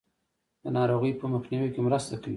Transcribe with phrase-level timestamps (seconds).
[0.63, 2.29] د ناروغیو په مخنیوي کې مرسته کوي.